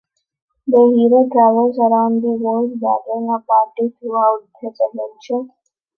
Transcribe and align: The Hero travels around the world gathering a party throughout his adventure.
The 0.65 0.77
Hero 0.79 1.29
travels 1.31 1.77
around 1.77 2.23
the 2.23 2.29
world 2.31 2.71
gathering 2.79 3.29
a 3.29 3.37
party 3.45 3.93
throughout 3.99 4.47
his 4.59 4.79
adventure. 4.89 5.53